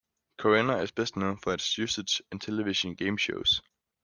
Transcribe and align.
Korinna 0.39 0.81
is 0.81 0.89
best 0.89 1.15
known 1.15 1.37
for 1.37 1.53
its 1.53 1.77
usage 1.77 2.23
in 2.31 2.39
television 2.39 2.95
game 2.95 3.17
shows. 3.17 3.61